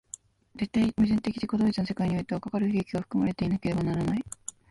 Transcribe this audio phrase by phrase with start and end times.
[0.55, 4.23] 絶対矛盾的自己同一の世界においては、かかる契機が含まれていなければならない。